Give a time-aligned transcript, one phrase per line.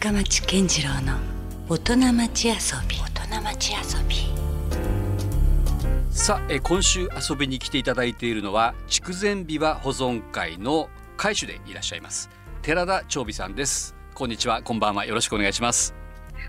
[0.00, 1.18] 深町健次郎の
[1.68, 2.54] 大人町遊
[2.88, 2.96] び。
[2.96, 4.16] 大人町遊び。
[6.10, 12.30] さあえ今週遊びに来ていただいているのは筑前琵琶保存会の会主でいらっしゃいます
[12.62, 13.94] 寺田長美さんです。
[14.14, 15.94] こんにちはこんばんはよろしくお願いします。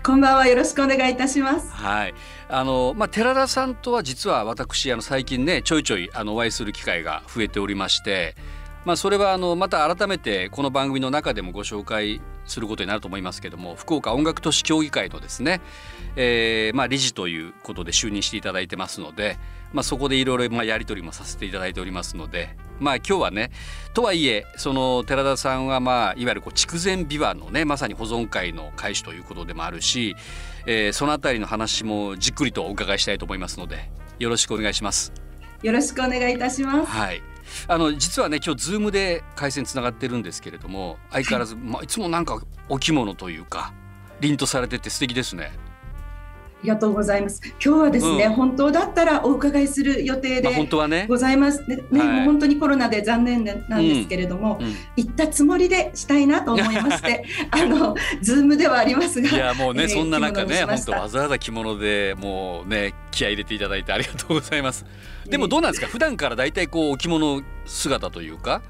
[0.02, 1.70] こんばんはよろしくお願いいたします。
[1.72, 2.14] はい。
[2.48, 8.34] あのまあ寺田さんとは実は私あの最近ねちょいちょいあのお会いする機会が増えておりまして
[8.84, 15.60] まあ、それはあのまた改めてこの番組の中でもご紹介することになると思いますけども福岡音楽都市協議会のですね、
[16.16, 19.38] えーまあ、理事ということで就任していただいてますので、
[19.72, 23.52] まあ、そこでいろいろやり取りもさせていただいておりますので、まあ、今日はね
[23.94, 30.16] とはいえその寺田さんは、まあ、いわゆるこう筑前琵琶のねまさに保存会の会主ということでもあるし、
[30.66, 35.12] えー、そのあたりの話もじっくりとお伺いしたいと思いますのでよろしくお願いします。
[35.62, 36.90] よろしくお願いいたします。
[36.90, 37.31] はい
[37.68, 43.72] あの実はね今日ズームで回線つながってるんですけれども相変わらず、まあ、いつもなんかお着物というか
[44.20, 45.52] 凛とされてて素敵ですね。
[46.62, 47.40] ありがとうございます。
[47.44, 50.42] 今日はですね、うん、本当だったらお伺いする予定で
[51.08, 51.58] ございます。
[51.58, 54.66] まあ、ね、ね、はい、もう本当にコロナで残念なんですけれども、うん。
[54.66, 64.86] うん、行ったつもりでしたいなと思いまして、 あのズームではありますが、いやもうね、えー、そんな中ね、本当わざわざ着物でもうね気合い入れていただいてありがとうございます。
[65.26, 68.62] でもどうなんですか、普段からだいたいこうお着物姿というか、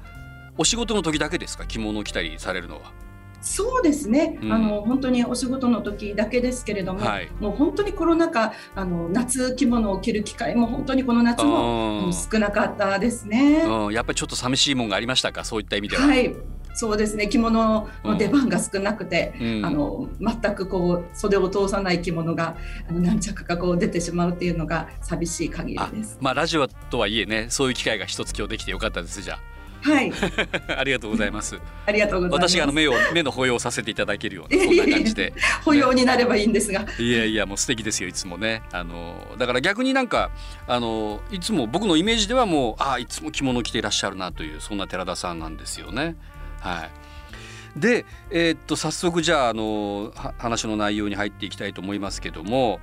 [0.57, 3.02] お仕事の時だけですか、着物を着たりされるのは。
[3.43, 15.43] そうですね、うん、あの本当にお仕事の時だけですけれども、はい、もう本当にコロナ禍あの夏着物を着る機会も本当にこの夏も少なかったですね、うん、やっぱりちょっと寂しいもんがありましたか？
[15.43, 16.03] そういった意味では。
[16.03, 16.33] はい。
[16.75, 17.27] そうですね。
[17.27, 22.57] 着物の出番が少なくて、うん、あの全くこう袖を通さない着物が
[22.89, 26.17] あの何着かこう出てしまうっていうのが寂しい限りです。
[26.19, 29.21] まあラジオとはいえねそういう機会が一つ今日できてよかったです。
[29.21, 29.52] じゃあ。
[29.83, 30.11] はい。
[30.75, 31.59] ありがとうございます。
[31.85, 32.51] ありがとうございます。
[32.51, 36.85] 私があの目を目の保養させていただけるようなそんな感じで、保養になればいいんですが。
[36.97, 38.63] いやいやもう素敵ですよいつもね。
[38.71, 40.31] あのだから逆になんか
[40.67, 46.15] あのいつも僕のイメージではもうあいつも着物着ていらっしゃるなというそんな寺田さんなんですよね。
[46.61, 47.79] はい。
[47.79, 52.79] で、えー、っと早速じゃああの話の内容に入っていきたいと思いますけども、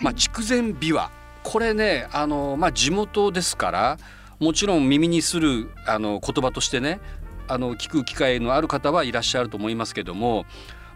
[0.00, 1.08] まあ筑前琵琶
[1.44, 3.98] これねあのまあ地元ですから。
[4.42, 7.00] もちろん耳にするあの言葉としてね
[7.46, 10.46] あの聞く機会のある方はいらっしゃると思いますけども、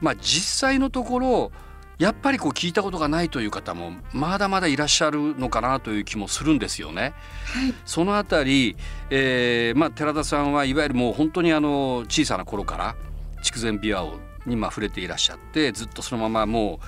[0.01, 1.53] まあ、実際のところ
[1.99, 7.15] やっぱりこう聞いたことがないという方もまだまだいらっしゃるのかなという気もするんですよね。
[7.45, 8.77] はい、そのあたり、
[9.11, 12.97] えーまあ、寺田さんはいわゆるもう本当にあの小さな頃から
[13.43, 16.81] 筑前琵琶をにまあ触れていらっしゃってずっとそのままも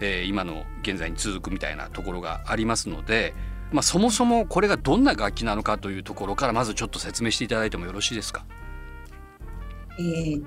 [0.00, 3.34] う、えー、今の現在に続くみたいなところがありますので
[3.72, 8.44] まあ、そもそもこれがどんな楽器なのかというところからまずちょっと説明していただいてもよろしいですか？
[9.98, 10.44] えー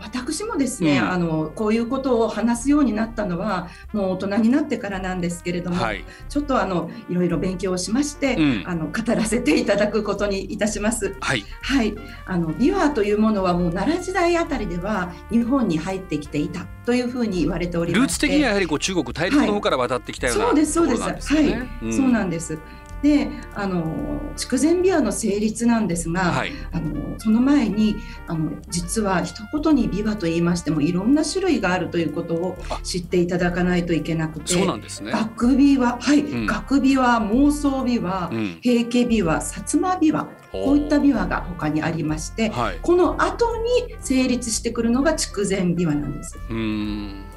[0.00, 11.14] 私もですね、うん、あのこういうことを話すようになったのはもう大人になってからなんですけれども、はい、ちょっとあのいろいろ勉強をしまして、うん、あの語らせていただくことにいたします。
[11.20, 11.94] はい、はい、
[12.26, 22.58] あの琵琶というものはもう奈良時代あたりでは日本に入ってきていたというふうに言われておりまルーツ的にはやはりこう中国大陸の方から渡ってきたような、はい、そうですそうです、はい、うん、そうなんです。
[23.02, 35.12] であの筑前琵琶の成立なんですが、はい、あのその前にあの実は一言に琵琶と言いましてもいろんな種類があるということを知っていただかないといけなくてそうなんですね。
[35.12, 46.38] 学琵琶はい、うん、学琵琶妄想琵琶、うん、平家琵琶薩摩琵琶こういった琵琶が他にありまして、はい、この後に成立してくるのが筑前琵琶なんです。
[46.50, 47.27] うん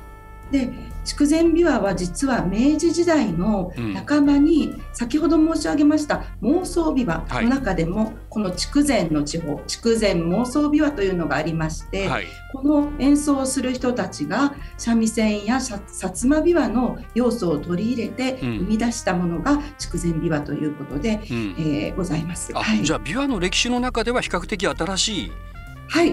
[0.52, 0.70] で
[1.04, 3.74] 筑前琵琶は実は明治時代の
[4.06, 22.54] 半ばに先ほど申し上げました妄想琵琶の中でもこの筑前の地方筑前妄想琵琶というのがありまして、はい、この演奏をする人たちが三味線や薩摩琵琶の要素を取り入れて生み出したものが筑前琵琶ということで、うん、えー、ございます。
[22.54, 25.32] はい、じゃあ琵琶の歴史の中では比較的新しい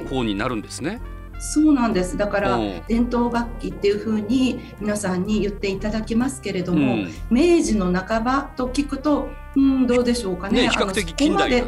[0.08, 0.90] 方になるんですね。
[0.90, 2.58] はいそうなんですだから
[2.88, 10.62] 伝統楽器っていうふうに皆さんに言っていただきますけれども、うん、明治の半ばと聞くとうんどうでしょうかね。
[10.62, 11.64] ね比較的近代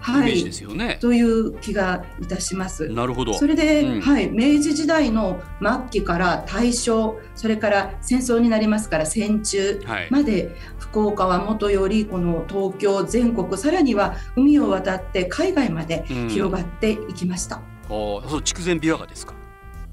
[0.00, 0.44] はい、
[0.76, 2.88] ね、という気がいたします。
[2.88, 3.34] なるほど。
[3.34, 17.56] それで、うん、はい、明治時代の末期から大正、それから戦争になりますから戦中まで、はい、福岡はもとよりこの東京全国さらには海を渡って海外まで広がっていきました。
[17.56, 19.34] うんあそう筑前琵琶湖ですか？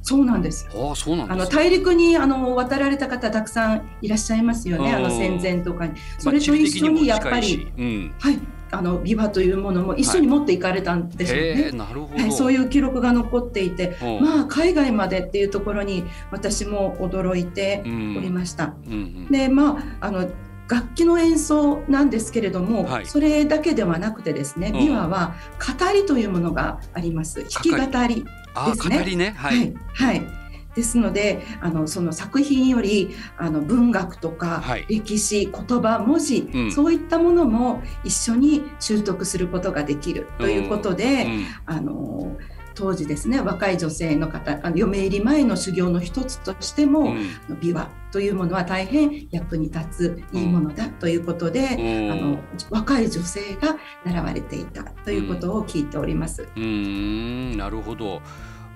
[0.04, 0.70] そうなんです。
[0.72, 4.94] あそうなんあの大陸にあの渡られた方たくさんいらっしゃいますよね。
[4.94, 5.94] あの戦前とかに。
[6.18, 8.40] それと一緒にやっぱり、うん、はい
[8.70, 11.64] あの琵琶というものも一緒に持っていかれたんでしょうね。
[11.64, 18.76] はい、なるほど、はい、そういう記録が残っていて、まあ海外までっていうところに私も驚いておりました。
[18.86, 20.30] うんうんうん、でまああの
[20.70, 25.36] 楽器の演奏なんですけれども、はい、それだけではなくてですね、琵琶は
[25.80, 27.40] 語りというものがあります。
[27.42, 27.78] 弾き語
[28.08, 29.16] りですね。
[29.16, 29.34] ね。
[29.38, 30.48] はい、はい、はい。
[30.78, 33.10] ですのであのその作品より
[33.40, 42.38] あの文学とか歴史、はい、言葉文字、うん、そういったものも一緒に習得することができるということで、うん、あの
[42.78, 47.18] 当時ですね若い女性の方あの嫁入り前の修行の一つとしても、うん、
[47.60, 52.40] 琵琶というものは大変役に立ついいものだということで、うん、あの
[52.70, 56.48] 若い女性が習われていたということを聞いております。
[56.56, 58.22] うん、なるほど。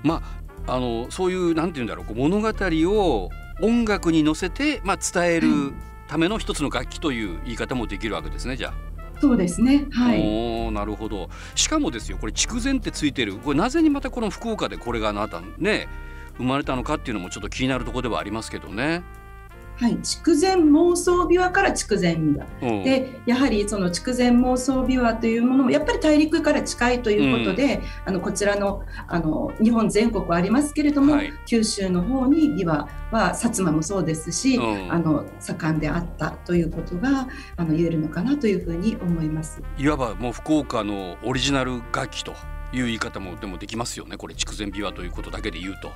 [0.03, 0.23] ま
[0.67, 3.29] ああのそういうなんて言うんだろう物語を
[3.61, 5.73] 音楽に乗せて、まあ、伝える
[6.07, 8.90] ための一つの楽器という言い方もできるわけですねじゃあ。
[9.21, 9.85] そうですね。
[9.91, 10.67] はい。
[10.67, 11.29] おなるほど。
[11.53, 13.35] しかもですよ、これ筑前ってついてる。
[13.35, 15.87] これなぜにまたこの福岡でこれがあなたね
[16.37, 19.03] 生まれたのかっていうのもちょっと気になるところではありますけどね。
[19.81, 37.27] はい、筑前妄想琵琶から筑前琵琶、でやはりその筑前妄想琵琶というものもやっぱり大陸から近いということで、うん、あのこちらのあの日本全国ありますけれども、はい、九州の方に琵琶は薩摩もそうですし、うん、あの盛んであったということが
[37.57, 39.63] あの言えるのかなというふうに思います。
[39.79, 42.33] いわばもう福岡のオリジナル楽器と
[42.71, 44.15] いう言い方もでもできますよね。
[44.15, 45.89] これ筑前琵琶ということだけで言うと。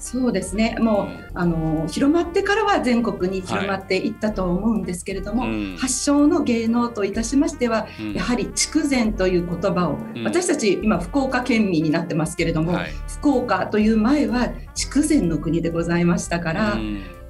[0.00, 0.76] そうですね。
[0.80, 16.78] もう、うん、あの広まってからは全国に広まっていったと思うんですけれども、はい、発祥の芸能といたしましては、うん、やはり筑前という言葉を、うん、私たち今福岡県民になってますけれども、はい、福岡という前は筑前の国でございましたから。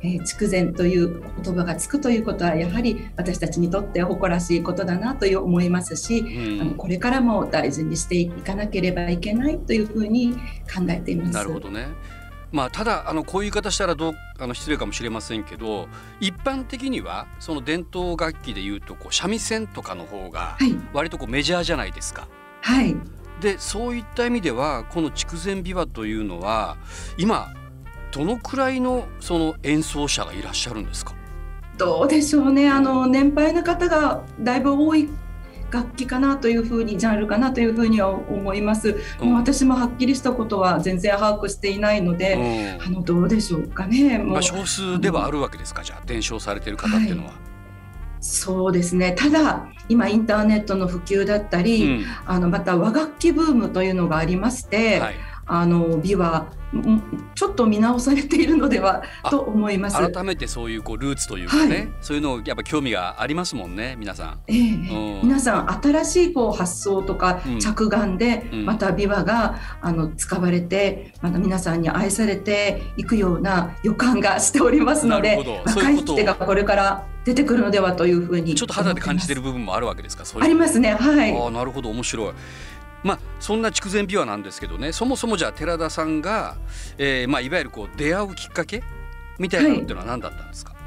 [0.02, 11.32] えー、筑前という言葉がつくということはやはり私たちにとって誇らしいことだなという思いますし、うん、あのこれからも大事にしていかなければいけないというふうに考えています。
[11.34, 11.88] なるほどね
[12.52, 15.88] まあ、ただあのこういう言い方したらどうあの失礼かもしれませんけど
[16.18, 20.58] 一般的にはその伝統楽器でいうとこう三味線とかの方が
[20.92, 22.26] 割とこうメジャーじゃないですか。
[22.62, 22.96] はい、
[23.40, 26.76] でそういった意味ではこの筑前琵琶というのは
[27.16, 27.54] 今
[28.10, 31.14] どのくらいのその演奏者がいらっしゃるんですか？
[31.78, 32.68] どうでしょうね。
[32.68, 35.08] あの年配の方がだいぶ多い
[35.70, 47.30] 楽器かなというふうにジャンルかなというふうには思います、うん、もう私もはっきりしたことは全然把握していないので、うん、あのどうでしょうかねまあ、少数ではあるわけですかじゃあ伝承されている方っていうのは。
[47.30, 47.40] はい。
[48.20, 49.12] そうですね。
[49.12, 55.14] ただ今インターネットの普及だったり、うん、あのまた和楽器ブームというのがありまして、はい、
[55.52, 56.52] あの美は
[57.34, 59.96] ちょっと見直されているのではと思います。
[59.96, 81.36] 改めてそういうこうルーツというかね、はい、そういうのやっぱ興味がありますもんね皆さん、えー、うん、皆さん新しいこう発想とか着眼でまた琵琶が、あの使われてまた皆さんに愛されていくような予感がしておりますので若い手がこれから出てくるのではというふうにちょっと肌で感じてる部分もあるわけですかありますねはい。
[81.36, 82.32] あなるほど面白い
[83.02, 86.56] まあ、そんな筑前琵琶なんですけどねそもそもじゃあ寺田さんが、
[86.98, 88.82] えーまあ、いわゆるこう出会うきっかけ
[89.38, 90.78] みたいなのっていうのは何だったんですか、は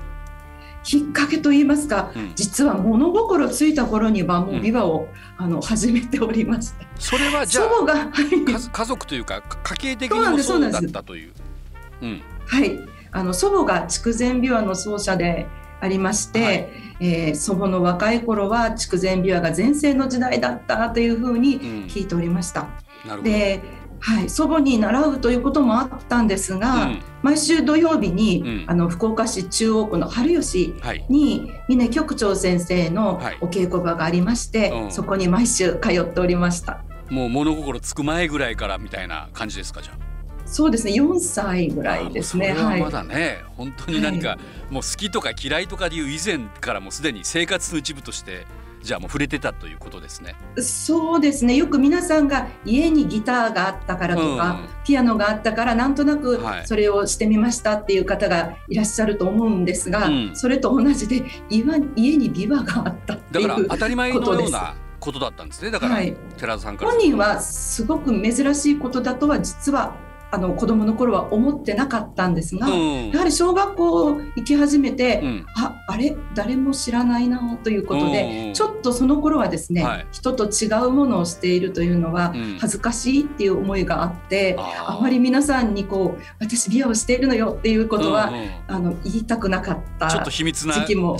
[0.83, 5.07] い、きっかけと言いますか、うん、実は物心ついた頃にはもう琵琶を、
[5.39, 11.33] うん、あの始めておりましたそれはじゃあ祖母が、はい、家族というか家系的にもそうだったという。
[12.01, 12.79] うん、はい。
[13.12, 15.46] あの祖母が筑前琵琶の奏者で
[15.84, 16.70] ありまして、はい、
[17.02, 21.60] えー、祖母の若い頃は筑前琵琶が全盛の時代だったというふうに
[21.90, 22.68] 聞いておりました。
[23.06, 23.62] うん、で
[24.00, 30.75] はい、祖母に習うということもあったんですが、うん、毎週土曜日に、うん、あの福岡市中央区の春吉
[31.08, 36.84] に、峰局長先生のお稽古場がありまして、はいそこに毎週通っておりました。
[37.10, 40.12] もう物心つく前ぐらいからみたいな感じですかじゃあ。
[40.53, 40.93] そうですね。
[40.93, 42.53] 4歳ぐらいですね。
[42.53, 48.45] はまだね、はい、本当に何か、はい、もう好きとか嫌いとかでいう以前からもうすでに生活の一部として
[48.83, 50.36] じゃあもう触れてたということですね。
[50.57, 51.55] そうですね。
[51.55, 61.63] よく皆さんが家にギターがあったからとか、うん、ピアノがあったからなんとなくそれをしてみましたっていう方がいらっしゃると思うんですが、うん、それと同じで家
[62.17, 65.72] にビワがあったっていうだから当たり前のようなことだったんですね。
[65.72, 69.95] だから、はい、寺田さんから本人はすごく珍しいことだとは実は
[70.34, 76.18] あの子供の頃は思ってなかったんですが、うん、やはり小学校行き始めて、うん、ああれ？
[76.34, 88.32] 誰も知らないなということで、うん、ちょっとその頃はですね、はい、人と違うものをしているというのは恥ずかしいっていう思いがあって、あまり皆さんにこう私美容をしているのよっていうことは、
[88.68, 91.20] あの言いたくなかったちょっと秘密な時期も。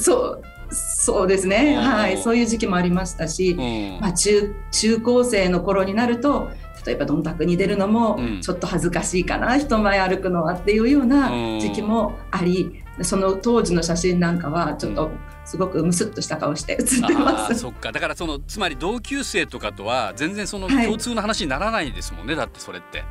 [0.00, 3.54] そうそうですね、はい、そういう時期もありましたし、
[4.00, 6.48] まあ中、中高生の頃になると
[6.84, 15.10] 例えばどんたくに出るのもちょっと恥ずかしいかな、うん、人前歩くのはっていうような時期もあり、その当時の写真なんかはちょっと
[15.44, 17.58] すごくムスッとした顔して写ってます。
[17.58, 17.92] そっか。
[17.92, 23.04] だからそのつまり同級生とかとは全然その共通の話にならないですもんね、はい、だってそれって。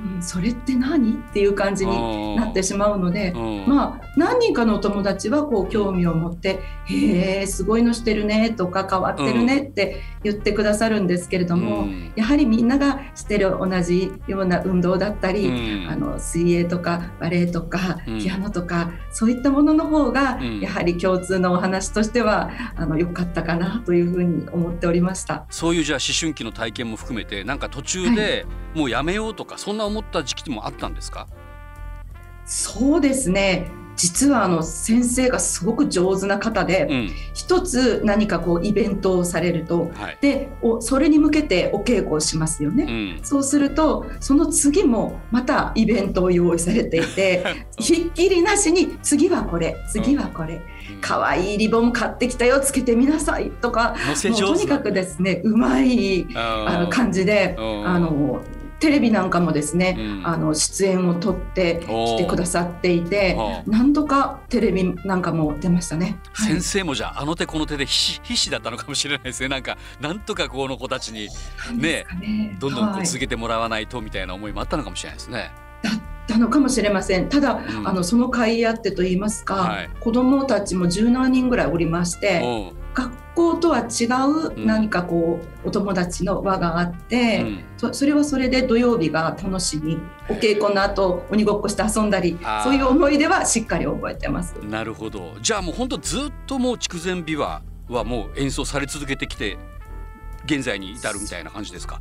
[0.00, 1.14] うん、それって何？
[1.14, 3.32] っていう感じになってしまうので、
[3.66, 25.46] まあ何人かのお友達はこう興味を持って「へえすごいのしてるね」とか「変わってるね」って言ってくださるんですけれども、うん、やはりみんながしてる同じような運動だったり、うん、あの水泳とかバレエとかピアノとか、そういったものの方がやはり共通のお話としてはあの良かったかなというふうに思っておりました。
[25.50, 31.26] そういうじゃあ思春期の体験も含めてなんか途中でもうやめようとか、そんな思った時期もあったんですか？
[32.44, 33.70] そうですね。
[33.98, 47.44] 実はあの先生がすごく上手な方で、うん、一つ何かこうイベントをされると、はい、でおそれに向けてお稽古をしますよね、うん、そうするとその次もまたイベントを用意されていて
[47.76, 50.62] ひっきりなしに次はこれ次はこれ、
[51.00, 58.42] 可愛いリボン買ってきたよつけてみなさいとかもうとにかくですねうまいあの感じであの
[58.80, 69.48] テレビなんかもですね、うん、あの出演を取って来てくださっていて何度かテレビなんかも出ましたね、はい、先生もじゃああの手この手で必死だったのかもしれないですね。
[69.50, 71.28] なんかなんとかこの子たちに
[71.74, 75.50] ね、ね、どんどん続けてもらわないとみたいな思いもあったのかもしれないですね。
[75.82, 75.92] だっ
[76.26, 77.28] たのかもしれません。
[77.28, 82.42] ただ、うん、あのその会あってといいますか、はい、子どもたちも十何人ぐらいおりまして
[82.98, 84.04] 学校とは違
[84.60, 87.44] う何かこう、お友達の輪があって、
[87.76, 94.54] そそれはそれで土曜日が楽しみお稽古の後鬼ごっこして遊んだりそういう思い出はしっかり覚えてます。
[94.68, 95.34] なるほど。
[95.40, 99.56] じゃあもう本当ずっともう筑前琵琶はもう演奏され続けてきて
[100.44, 102.00] 現在に至るみたいな感じですか？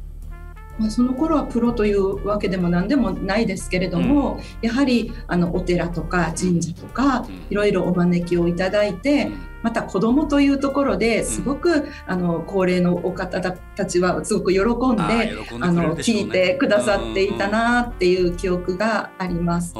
[0.79, 9.31] まあ、その頃はプロというわけでも何でもないですけれども、うん、やはりあのお寺とか神社とか、いろいろお招きをいただいて、
[9.63, 15.31] また子どもというところですごく、うん、あの高齢のお方たちはすごく喜んであ、ね、
[15.71, 19.73] の聞いてくださっていたなっていう記憶があります。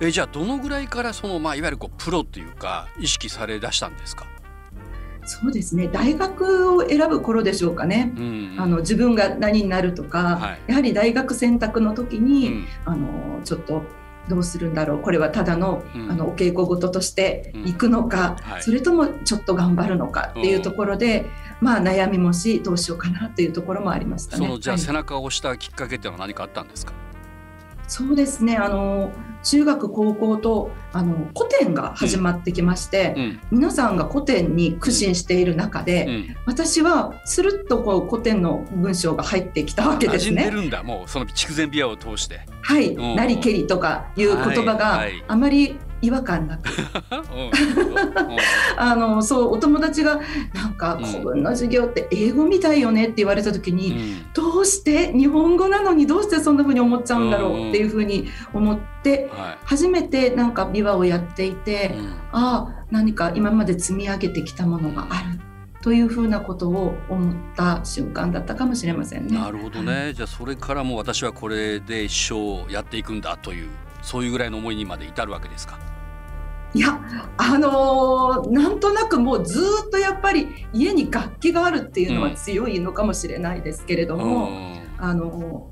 [0.00, 4.26] えじゃあどのぐらいからその、まあ、いわゆるこうプロというか意識されだしたんですか？
[5.24, 5.88] そうですね。
[5.88, 13.82] 大学を選ぶ頃でしょうかね、うん、あの自分が何になるとか、はい、やはり大学選択の時に、うん、あのちょっと
[14.28, 14.98] どうするんだろう。
[15.00, 21.26] これはただのうん、あのお稽古事としていくのか、はい、それともちょっと頑張るのかっていうところで、
[21.60, 24.46] まあ、悩みもしどうしようかなというところもありましたね。
[24.46, 26.92] そのじゃあ、背中を押したきっかけっていうのは何かあったんですか？
[27.88, 28.56] そうですね。
[28.56, 29.12] あの
[29.42, 33.40] 中学高校とあの古典が始まってきまして、うん。
[33.50, 40.50] 皆さんが古典に苦心している中で、うん、私はスルッとこう古典の文章が入ってきたわけですね。
[40.50, 42.40] るんだもうその筑前琵琶を通して。
[42.62, 46.68] はい、なりけりとかいう言葉があまり違和感なく。
[48.76, 50.20] あのそうお友達が
[50.52, 59.30] なんか古文の授業って英語みたいよねって言われた時に、うん、どうして日本語なのにどうしてそんな風に思っちゃうんだろうっていう風に思って、
[59.64, 65.40] 初めてなんか琵琶をやっていて、うん、ああ何か今まで積み上げてきたものがある。
[65.82, 69.36] というふうなことを思った瞬間だったかもしれませんね。
[69.36, 70.12] なるほどね。
[70.14, 73.68] じゃあそれからも私はこれで一生やっていくんだという
[74.00, 75.91] そういうぐらいの思いにまで至るわけですか。
[76.74, 77.00] いや
[77.36, 85.70] あのー、なんとなくもうずっとやっぱり家に楽器があるっていうのは強いのかもしれないですけれども、うん、あの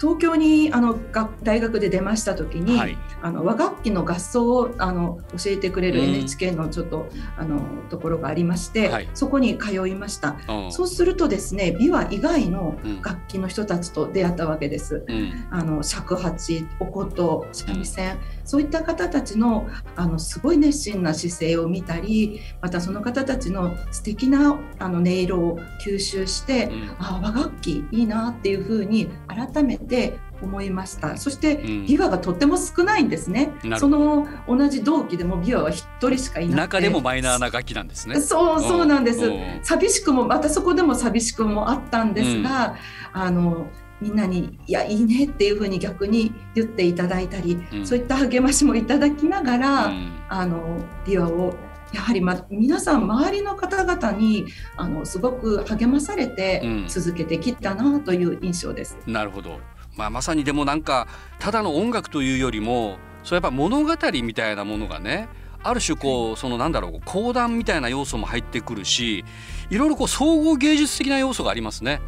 [0.00, 0.98] 東京にあの
[1.42, 18.18] 大学で出ました時に、はい、あの和楽器の合奏をあの教えてくれる NHK のちょっと、うん、あのところがありまして、はい、そこに通いました、うん、そうするとですね琵琶以外の楽器の人たちと出会ったわけです、うん、あの尺八お琴三味線、
[18.50, 31.18] そういった方たちのあのすごい熱心な姿勢を見たりまたその方たちの素敵なあの音色を吸収して、あ和楽器いいなっていうふうに改めてて思いました。
[31.18, 36.56] そして琵琶がとっても少ないんですね、うん、その同じ同期でも琵琶は一人しかいなくて。
[36.56, 38.20] 中でもマイナーな楽器なんですね。
[38.20, 39.20] そうそうなんです。
[39.62, 42.76] 寂しくもまたそこでも寂しくもあったんですが、
[43.14, 43.66] うん、あの
[44.00, 49.92] みんなに「いやいいね」っていうふうに逆に言っていただいたり、うん、そういった励ましもいただきながら、
[50.28, 51.54] あの琵琶を
[51.92, 58.96] やはり、ま、皆さん周りの方々にあのすごく励まされて続けてきたなという印象です。
[59.06, 59.58] なるほど。
[59.96, 65.28] まあ、まさにでもなんかただの音楽というよりもそうやっぱ物語みたいなものがね
[65.62, 69.24] ある種こうそのなんだろう講談みたいな要素も入ってくるし
[69.68, 72.00] いろいろこう総合芸術的な要素がありますね。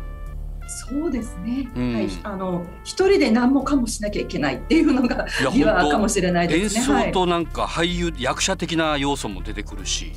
[0.78, 6.80] そうですね、うん、はい、あの一人で何もかもしなきゃいけないっていうのがビワ かもしれないですね。
[6.80, 10.12] 演奏となんか俳優、はい、役者的な要素も出てくるし。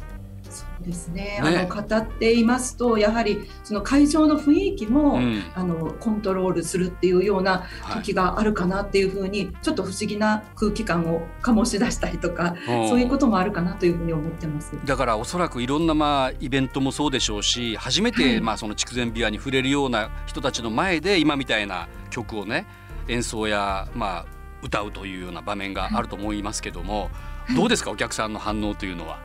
[0.85, 14.73] ですね、ね、あの語っていますとやはりその会場の雰囲気も、うん、あのコントロールするっていうような時があるかなっていうふうに、はい、ちょっと不思議な空気感を醸し出したりとかそういうこともあるかなというふうに思ってます。
[14.85, 22.65] だからおそらくいろんなまあイベントもそうでしょうし初めてまあその筑前琵琶に触れるような人たちの前で今みたいな曲をね
[23.07, 24.25] 演奏やまあ
[24.61, 27.09] 歌うというような場面があると思いますけども、
[27.45, 29.24] はい、どうですかお客さんの反応というのは？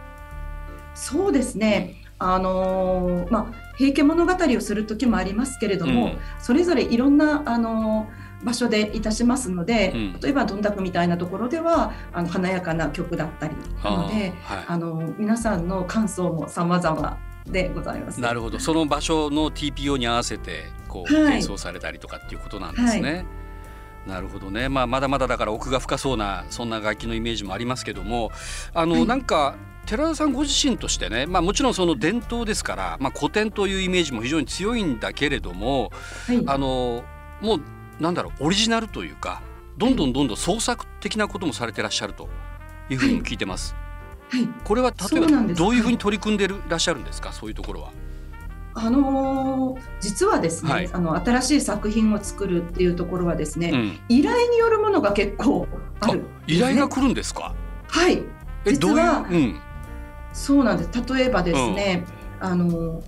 [0.95, 18.21] そうですね、あのー、まあ、平家物語をする時もありますけれども、うん、それぞれいろんな、あのー、場所でいたしますので、うん、例えばどんたくみたいなところではあの華やかな曲だったりなのであ、はい、の皆さんの感想も様々でございます。
[18.21, 18.59] なるほど。
[18.59, 23.13] その場所の TPO に合わせてこう、はい、演奏されたりとかっていうことなんですね。
[23.13, 23.27] はい。
[24.07, 28.33] なるほどね、まあ、まだまだだから奥が深そうなそんな楽器のイメージもありますけども
[28.73, 29.57] あの、はい、なんか
[29.87, 35.91] 寺田さんご自身としてね、まあ、もちろんその伝統ですから、まあ、古典というイメージも非常に強いんだけれども、
[36.27, 37.03] はい、あの
[37.41, 37.63] もう
[38.01, 39.43] なんだろうオリジナルというか
[39.77, 42.29] どんどんどんどん創作的なこともされてらっしゃると
[42.89, 43.75] いうふうにも聞いてます。
[44.29, 47.33] はい、これは例えばどういうふうに取り組んでるらっしゃるんですか？
[47.33, 47.93] そういうところは。
[48.75, 55.67] あのー、実はですね、はい、あの新しい作品を作るっていうところはですね、うん、依頼によるものが結構
[55.99, 57.55] ある、ね、依頼が来るんですか？
[57.89, 58.23] はい。
[58.65, 59.61] 実は、うん、
[60.33, 61.15] そうなんです。
[61.15, 62.05] 例えばですね、
[62.41, 63.03] うん、あの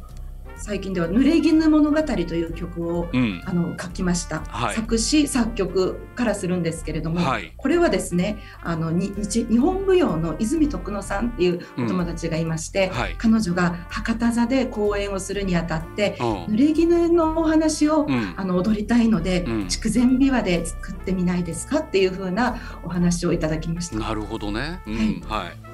[0.55, 21.81] 最近では「濡れ衣物語」という曲を、うん、あの書きました、はい、作詞作曲からするんですけれども、はい、これはですねあの日日本舞踊の泉徳野さんっていうお友達がいまして、うんはい、彼女が博多座で公演をするにあたって、濡れ衣のお話を、あの踊りたいので、筑前琵琶で作ってみないですか？
[21.81, 23.97] っていうふうなお話をいただきました。
[23.97, 24.81] なるほどね、
[25.26, 25.72] はい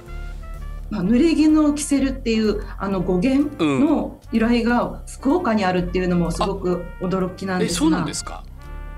[0.91, 7.79] まあ、濡れ衣を着せるっていうあの語源の由来が福岡にあるっていうのもすごく驚きなんですが。
[7.79, 8.43] そうなんですか？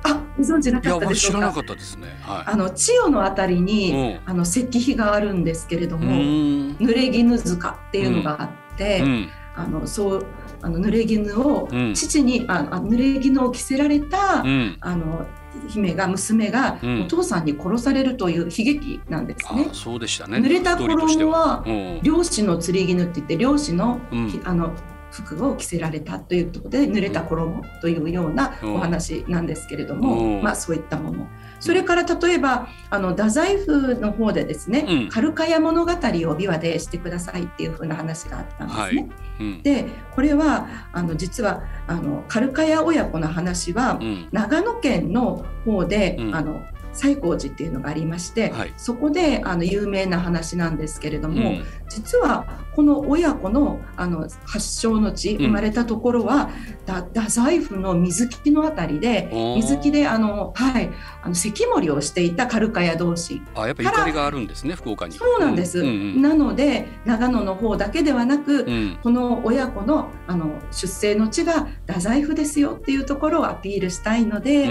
[0.03, 1.39] あ、ご存知なかったでしょうか？
[1.39, 2.07] 知らなかったですね。
[2.23, 10.27] はい、あの千代のあたりに、あの石碑があるんですけれども、濡れ衣塚っていうのがあって、うん、あのそう
[10.63, 15.27] あの濡れ衣を、父にあ濡れ衣を着せられた、うん、あの
[15.69, 19.69] 姫が娘がお父さんに殺されるという悲劇なんですね。
[19.73, 20.39] そうでしたね。
[20.39, 21.65] 濡れた衣は
[22.03, 24.01] 漁師の釣り絹って言って漁師の,、
[24.45, 24.73] あの
[25.11, 31.29] 服を着せられたというところで濡れた衣というようなお話なんですけれども、まあそういったもの。
[31.61, 38.85] それから例えばあの太宰府の方でですね、うん、カルカヤ物語を琵琶でしてくださいっていうふうな話があったんですね。
[38.85, 39.11] はい。
[39.41, 46.63] うん、でこれはあの実はあのカルカヤ親子の話は、うん、長野県の方で、あの
[47.01, 56.51] 西光寺っていうのがありまして、はい、そこであの有名な話なんですけれども、うん、実はこの親子のあの発祥の地、生まれたところは、
[56.87, 60.91] うん、太宰府の水木のあたりで水木であの、はい、
[61.23, 65.15] あの関守をしていたカルカヤ同士あやっぱゆかりがあるんですね福岡に。
[65.15, 74.69] そうなんです、うんうんうん、なので長野の方だけではなく、うん、この親子のあの出生の地が太宰府ですよっていうところをアピールしたいので、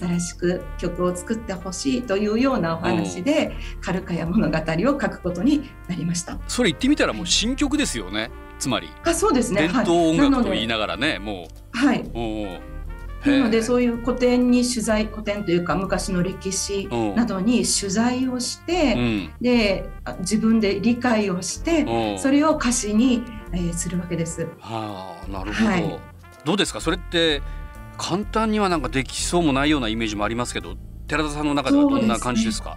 [0.00, 6.38] 新しく曲を作ってほしいというようなお話で「カルカヤ物語」を書くことになりました。
[6.46, 8.30] それ言ってみたらもう新曲ですよね。
[8.58, 8.88] つまり。
[9.04, 9.68] あそうですね。
[9.68, 11.76] 伝統音楽と言いながらね、はい、もう。
[11.76, 12.10] はい。
[13.24, 21.86] なのでそういう古典に取材古典というか昔の歴史などに取材をして、うん、で自分で理解をして
[22.18, 24.48] それを歌詞に、えー、するわけです。
[24.58, 26.00] はあなるほど、はい、
[26.44, 26.80] どうですか？
[26.80, 27.42] それって
[27.96, 30.74] 簡単にはなんかできそうもないようなイメージもありますけど
[31.06, 32.76] 寺田さんの中ではどんな感じですか、ね、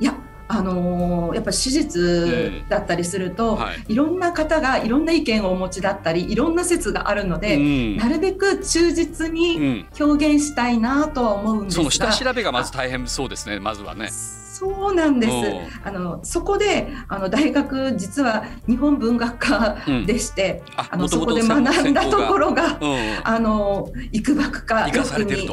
[0.00, 0.14] いや
[0.52, 14.08] あのー、やっぱ史実だったりすると、はい、いろんな方がいろんな意見をお持ちだったりいろんな説があるので、うん、なるべく忠実に表現したいなとは思うんですが、その下調べがまず大変そうですねまずはね。
[14.60, 15.32] そうなんです。
[15.84, 25.48] あのそこであの大学実は日本文学科でして、うん、ああのそこで学んだところが、うん、あの幾ばくか学に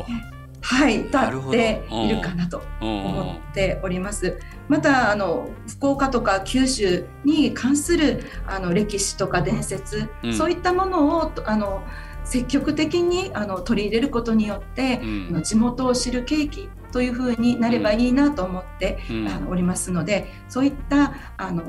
[0.69, 4.37] はい、立っているかなと思っております。
[4.67, 11.83] またあの福岡とか九州に関するあの歴史とか伝説、うん、そういったものをあの
[12.25, 14.99] 積極的にあの取り入れることによって、
[15.31, 21.63] うん、地元を知る契機というふうになればいいなと思って、うん、あのおりますのでそういったあの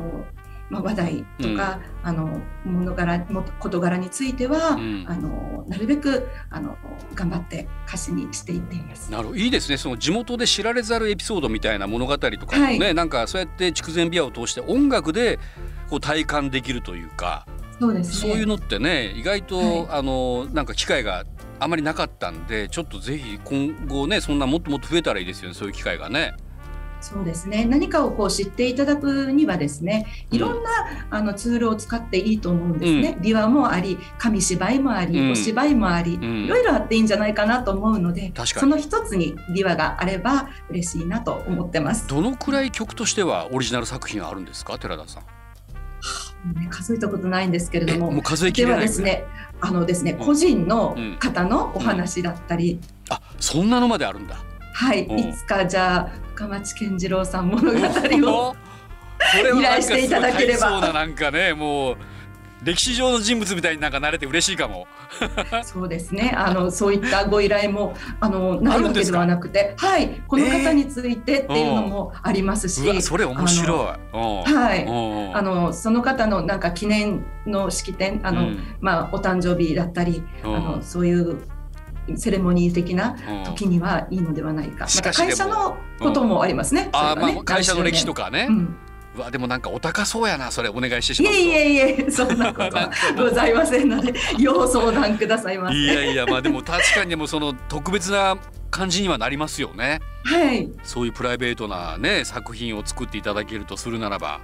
[0.70, 3.20] まあ、話題とか、うん、あの物柄
[3.59, 6.76] 事柄については、うん、あのなるべくあの
[7.14, 9.11] 頑張って歌詞にしていっています。
[9.11, 9.76] なるいいですね。
[9.76, 15.38] その地元で知られざるエピソードみたいな物語とかもね、はい、なんかそうやって筑前琵琶を通して音楽で
[15.88, 17.46] こう体感できるというか
[17.81, 21.24] そうです、ね、そういうのってね意外と、はい、あのなんか機会が
[21.61, 26.35] あまりなかったんでちょっとぜひ今後ねそんなもっともっと増えたらいいですよねそういう機会がね。
[27.00, 27.64] そうですね。
[27.64, 30.70] 何かをこう知っていただくにはですねいろんな、
[31.11, 42.06] うん、あのツールを使っていいと思うんですね、うん、琵琶もあり紙芝居もあり、うん、お芝居もあり、いろいろあっていいんじゃないかなと思うのでその一つに琵琶があれば嬉しいなと思ってます。
[42.08, 44.78] どのくらい曲としてはオリジナル作品あるんですか？
[44.78, 45.22] 寺田さん。
[46.54, 49.24] ね、数えたことないんですけれども、もう数えきれないですね、
[49.61, 52.78] あのですね、個人の方のお話だったり、
[53.11, 54.37] あ、そんなのまであるんだ。
[54.72, 57.72] はい、いつかじゃあ深町健次郎さん物語を
[59.59, 60.59] 依頼していただければ。
[60.59, 61.96] そうななんかねもう
[62.62, 64.87] 歴史上の人物みたいになんか慣れて嬉しいかも。
[65.64, 66.33] そうですね。
[66.37, 74.18] あのそういったご依頼もあのないわけではなくて、はい、この方についてっていうのもありますし、えー、それ面白い。
[74.53, 81.38] はい、あのその方のなんか記念の式典、あの、うん、まあお誕生日だったり、あのそういう
[82.16, 86.84] セレモニー的な時にはいいのではないか、また会社のこともありますね。
[86.84, 88.46] ねあまあ会社の歴史とかね。
[88.48, 88.76] うん。
[89.16, 92.10] うわでもなんかお高そうやなそれお願いしてしまういえいえいえ。
[92.10, 95.76] そんなことはございませんので 要相談くださいませ。
[95.76, 98.36] いやいやまあでも確かにでもその特別な
[98.70, 100.00] 感じにはなりますよね。
[100.24, 100.70] はい。
[100.84, 104.40] そういうプライベートなね作品を作っていただけるとするならば。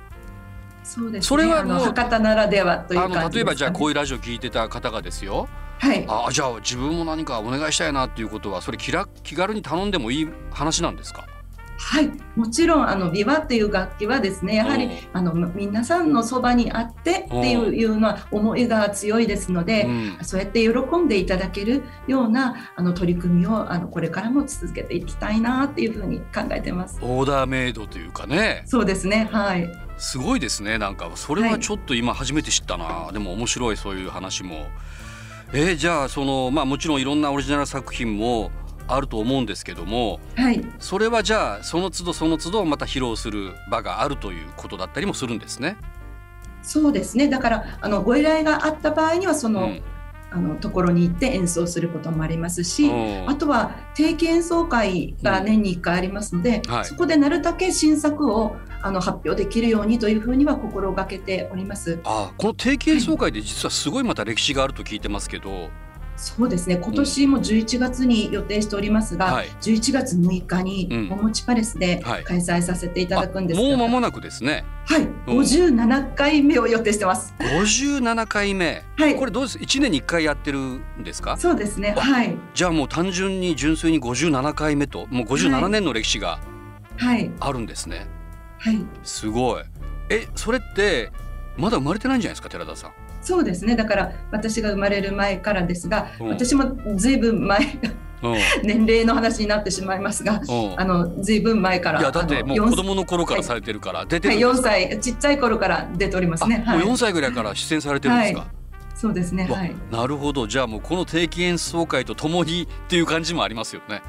[0.83, 5.49] そうです、ね、それはもう博多ならではという、ね、例えばじゃあこういうラジオ聞いてた方がですよ
[5.85, 8.91] はい、あじゃあ自分も何かお願いしたいなっていうことはそれ気
[9.23, 11.27] 気軽に頼んでもいい話なんですか？
[11.77, 12.11] はい。
[12.37, 26.99] もちろんあの琵琶っていう楽器はですねやはりあの皆さんのそばにあってっていうのは思いが強いですので、うん、そうやって喜んでいただけるようなあの取り組みをあのこれからも続けていきたいなっていうふうに考えてます。
[27.03, 28.63] オーダーメイドというかね。
[28.65, 29.29] そうですね。
[29.31, 29.69] はい。
[29.99, 30.79] すごいですね。
[30.79, 34.67] なんかそれはちょっと今初めて知ったな、はい、でも面白いそういう話も。
[35.57, 38.51] えー、じゃあそのまあもちろんいろんなオリジナル作品も
[38.89, 45.77] あると思うんですけども、はい、それはじゃあその都度その都度また披露する場があるということだったりもするんですね。
[46.63, 47.29] そうですね。
[47.29, 49.83] だからあのご依頼があった場合にはその、うん
[50.35, 52.91] あのところに行って演奏することもありますし
[53.27, 56.75] あとは定期演奏会が年に1回ありますので、うん。
[56.75, 62.01] はい、そこでなるだけ新作をあの発表できるようにというふうには心がけております。
[62.05, 65.71] あこの定期演奏会で実はすごいまた歴史があると聞いてますけど、
[66.17, 66.77] そうですね。
[66.77, 74.65] 今年も11月に予定しておりますが、うんはい、11月6日におもちパレスで開催させていただくんですが、うんはい、もう間もなくですね。
[74.87, 75.09] はい。
[75.27, 77.35] 57回目を予定してます。
[77.39, 78.85] 57回目。
[78.97, 79.17] はい。
[79.17, 81.37] これどうです？1年に1回やってるんですか？
[81.37, 81.95] そうですね。
[81.97, 82.37] はい。
[82.55, 86.39] じゃあもう単純に純粋に57回目ともう57年の歴史が
[87.41, 88.07] あるんですね。
[88.59, 89.63] はい、すごい。
[90.11, 91.11] えそれって
[91.57, 92.49] まだ生まれてないんじゃないですか？
[92.49, 92.93] 寺田さん
[93.25, 93.75] そうですね。
[93.75, 97.47] だから私が生まれる前からですが、うん、私もずいぶん。
[97.47, 97.61] 前
[98.63, 100.41] 年齢の話になってしまいますが、
[100.77, 108.49] あのずいぶん前からいやだってもう子供の頃からされてるから、出てるんですか、はい、4歳ちっちゃい頃から出ておりますね、はい、もう4歳ぐらいから出演されてるんですか、はい、
[108.95, 109.47] そうですね。
[109.51, 109.75] はい。
[109.91, 110.47] なるほど。
[110.47, 114.01] じゃあもうこの定期演奏会とともにっていう感じもありますよね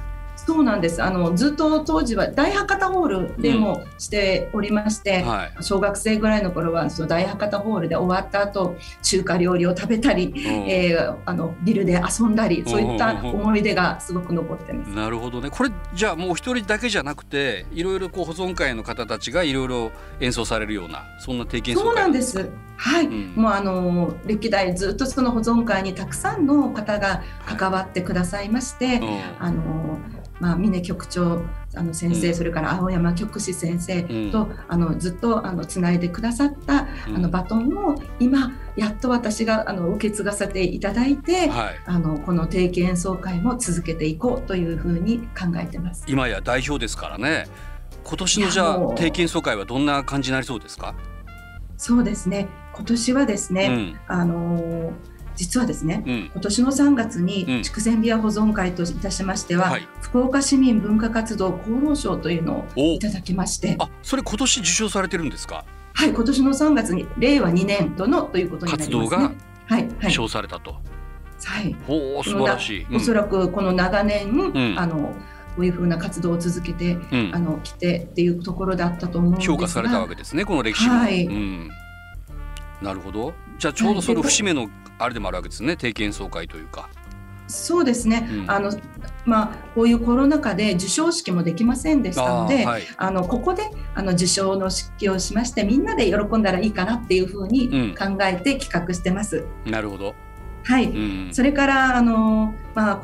[0.46, 1.02] そうなんです。
[1.02, 10.38] あのずっと当時は大博多ホールでもしておりまして、うんはい、小学生ぐらいの頃はその大博多ホールで終わった後中華料理を食べたり、うん、
[10.70, 14.92] えー、あのビルで遊んだりそういった思い出がすごく残ってます。
[14.92, 15.50] なるほどね。
[15.50, 22.50] これじゃあもう一人だけじゃなくていろいろこう保存会の方たちがいろいろ演奏されるようなそんな定期演奏そうなんです。
[22.78, 29.00] はい、うん、もうあの歴代ずっとその保存会にたくさんの方が関わってくださいまして、はい、
[29.40, 29.98] あの
[30.40, 31.42] まあ、峰局長
[31.76, 46.04] あの先生、うん、それから青山局士先生と、うん、あのずっとあのつないでくださった、うん、あのバトンを今やっと私があの受け継がせていただいて、はい、あのこの定期演奏会も続けていこうというふうに考えてます。
[46.08, 47.48] 今や代表ですからね。
[48.04, 50.94] 今年のじゃあ定期演奏会はどんな感じになりそうですか？
[51.78, 52.48] そうですね。
[52.74, 63.76] 今年はですね、あのー実はですね、うん、今年の3月に筑前琵琶保存会といたしましては、うんはい、福岡市民文化活動功労賞というのをいただきまして。
[63.80, 65.66] あそれ今年受賞されてるんですか？
[65.94, 69.32] はい今年の3月に令和2年度のということになります、ね、活動が
[69.68, 70.76] はい受賞されたと、
[71.44, 75.14] はい、ほう素晴らしい、おそらくこの長年、うん、あの
[75.56, 79.54] こういうふうな活動を続けて、うん、あの来てっていうところだったと思うんですが。
[79.54, 81.10] 評価されたわけですねこの歴史は。
[81.10, 81.70] い、うん、
[82.82, 83.34] なるほど。
[83.58, 85.76] じゃあちょうどその節目のあれでもあるわけですね。
[85.78, 86.90] 定期演奏会というか。
[87.48, 88.72] そうですね、うん、あの
[89.26, 93.64] まあ、こういうコロナ禍で授賞式もできませんでしたのであ、はい、あのここで
[93.96, 99.46] あの受賞の式をしましてみんなで喜んだらいいかなっていうふうに考えて企画してます。
[99.66, 100.16] うん、なるほど。
[100.64, 103.02] はい、うん、それからあの、まあ、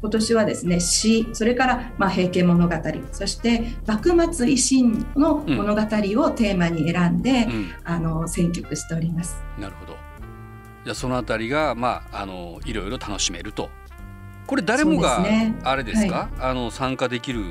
[0.00, 2.74] 今年はですね詩それからまあ平家物語
[3.12, 9.42] そして幕末維新の物語をテーマに選んで、うん、あの選曲しております。
[9.58, 9.96] なるほど
[10.84, 13.70] じゃあそのあたりがまああのいろいろ楽しめると。
[14.46, 15.24] これ誰もが
[15.62, 17.44] あれですか、ねはい、あの参加できる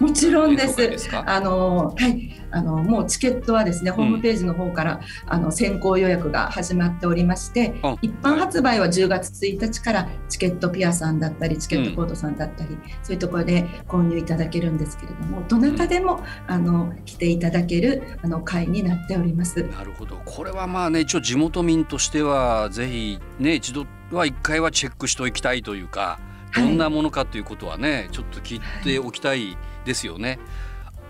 [0.00, 1.08] もちろんです。
[1.14, 19.62] あのはい、あのもうチケットはですね、ホームページの方から、うん、あの先行予約が始まっておりまして、一般発売は10月1日からチケットピアさんだったり、チケットコードさんだったり、うん、そういうところで購入いただけるんですけれども、どなたでも、うん、あの来ていただけるあの会になっております。
[19.62, 20.20] なるほど。
[20.24, 26.18] これはまあね、一応地元民としてはぜひね一度は一回はチェックしておきたいというか。
[26.56, 30.38] どんなものかということはね、はい、ちょっと聞いておきたいですよね。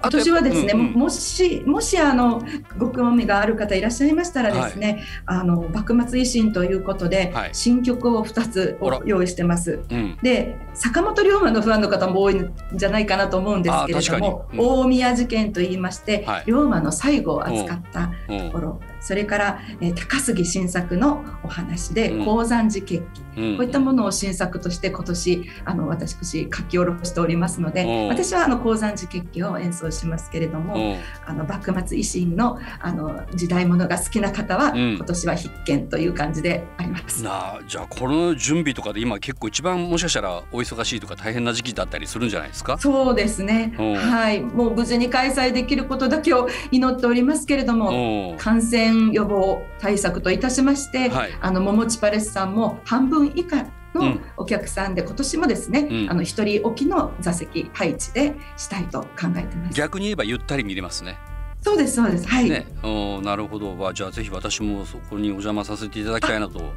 [0.05, 2.43] 私はですね、うんうん、もしもしあの
[2.79, 9.81] ご興味がある方いらっしゃいましたらですね、はい、あの幕末維新ということで、はい、新曲を2つ用意してます。
[9.91, 18.81] うん、で坂本龍馬のファンの方も多いんじゃないかなと思うんですけれども、うん、大宮事件といいまして、はい、龍馬の最後を扱ったところ。
[19.05, 37.25] それから、えー、高杉晋作のお話で「鉱山寺決起」こういったものを新作として今年あの私書き下ろしておりますので私はあの鉱山寺決起を演奏しますけれどもあの幕末維新のあの時代物が好きな方は、今年は必見という感じであります。
[37.25, 42.79] なじゃあこの準備とかで今結構一番もしかしたらお忙しいとか大変な時期だったりするんじゃないですか？
[42.79, 44.41] そうですね、はい。
[44.43, 59.75] もう無事に開催できることだけを祈っておりますけれども感染予防対策といたしまして、はい、あの桃地パレスさんも半分以下のお客さんで、うん、今年もですね、うん、あの一人置きの座席配置でしたいと考えてます。
[59.75, 61.17] 逆に言えばゆったり見れますね。
[61.63, 62.29] そうですそうです。
[62.29, 63.93] はい、ね、おなるほど。
[63.95, 66.69] じゃあぜひ私もそこにお邪魔させていただきたいなと思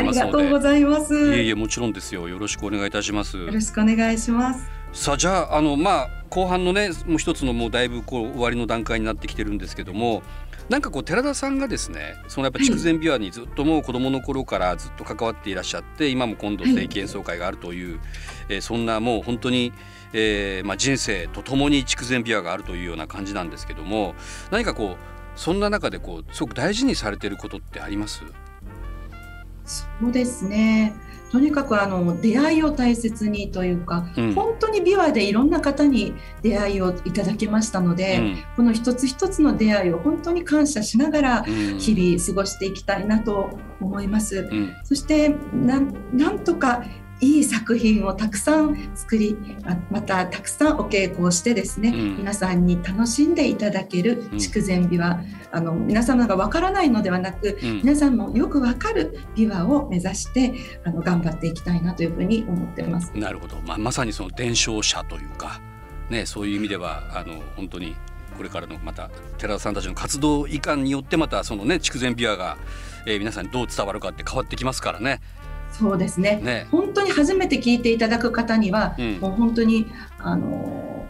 [0.00, 1.14] いますありがとうございます。
[1.14, 2.28] いえいえもちろんですよ。
[2.28, 3.36] よろしくお願いいたします。
[3.36, 4.68] よろしくお願いします。
[4.92, 10.22] さあじゃああのまあ後半のねもう一つのもうだいぶこう終わりの段階になってきてるんですけども
[10.72, 18.00] なんかこう寺田さんがですねそのやっぱ筑前琵琶にずっともう子どもの頃からずっと関わっていらっしゃって今も今度定期演奏会があるという、はい、
[18.48, 19.74] えー、そんなもう本当に、
[20.14, 24.14] えーまあ、人生とともに筑前琵琶があるというような感じなんですけども
[24.50, 28.22] 何かこうそんな中でこうすごく大事にされてることってあります？
[29.66, 30.94] そうですね。
[31.32, 43.48] とにかくあの出会いを大切にというか、うん、本当に琵琶でいろんな方に出会いをいただきましたので、うん、この一つ一つの出会いを本当に感謝しながら日々過ごしていきたいなと
[43.80, 44.46] 思います。
[44.50, 46.84] うん、そしてなんとか
[47.22, 49.36] いい作品をたくさん作り
[49.90, 60.52] またたくさんお稽古をしてですね、うん、皆さんに楽しんでいただける筑前琵琶、うん、あの皆様がわからないのではなく、うん、皆さんもよくわかる琵琶を目指して
[60.84, 63.12] あの頑張っていきたいなというふうに思ってます。
[63.14, 65.60] なるほど、まあ、まさにその伝承者というか、
[66.10, 67.94] ね、そういう意味ではあの本当に
[68.36, 72.56] これからのまた寺田さんたちの活動以下によってまたそのね筑前琵琶が、
[73.06, 75.20] えー、皆さんにどう伝わるかって変わってきますからね。
[75.72, 79.86] そうですね、ね、本当に初めて聞いていただく方には、うん、もう本当に
[80.18, 81.08] あの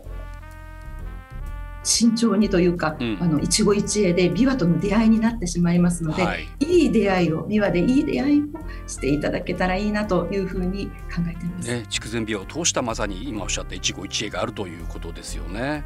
[1.84, 8.44] 慎重にというか、うん、あの一期一会で琵琶との出会いになってしまいますので、はい、いい出会いを琵琶でいい出会いを
[8.86, 11.68] していただけたらいいなというふうに考えています。
[11.68, 15.84] ね、筑前琵琶を通したまさに今おっしゃった一期一会があるということですよね。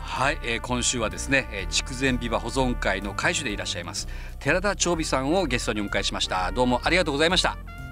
[0.00, 4.08] はい、えー、今週はですね、えー、筑前琵琶保存会の会主でいらっしゃいます
[4.40, 6.50] 寺田長美さんをゲストにお迎えしました。
[6.50, 7.58] どうもありがとうございました